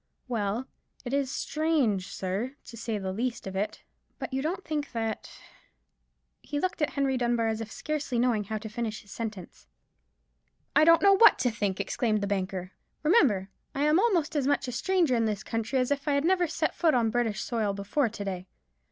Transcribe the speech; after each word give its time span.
"Well, 0.27 0.65
it 1.05 1.13
is 1.13 1.29
strange, 1.29 2.07
sir, 2.07 2.55
to 2.65 2.75
say 2.75 2.97
the 2.97 3.13
least 3.13 3.45
of 3.45 3.55
it. 3.55 3.83
But 4.17 4.33
you 4.33 4.41
don't 4.41 4.65
think 4.65 4.93
that——" 4.93 5.29
He 6.41 6.59
looked 6.59 6.81
at 6.81 6.93
Henry 6.93 7.17
Dunbar 7.17 7.47
as 7.47 7.61
if 7.61 7.71
scarcely 7.71 8.17
knowing 8.17 8.45
how 8.45 8.57
to 8.57 8.67
finish 8.67 9.03
his 9.03 9.11
sentence. 9.11 9.67
"I 10.75 10.85
don't 10.85 11.03
know 11.03 11.13
what 11.13 11.37
to 11.37 11.51
think," 11.51 11.79
exclaimed 11.79 12.21
the 12.21 12.25
banker. 12.25 12.71
"Remember, 13.03 13.49
I 13.75 13.83
am 13.83 13.99
almost 13.99 14.35
as 14.35 14.47
much 14.47 14.67
a 14.67 14.71
stranger 14.71 15.15
in 15.15 15.25
this 15.25 15.43
country 15.43 15.77
as 15.77 15.91
if 15.91 16.07
I 16.07 16.13
had 16.13 16.25
never 16.25 16.47
set 16.47 16.73
foot 16.73 16.95
on 16.95 17.11
British 17.11 17.41
soil 17.41 17.71
before 17.75 18.09
to 18.09 18.25
day. 18.25 18.47